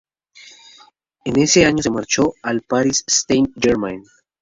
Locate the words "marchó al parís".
1.91-3.03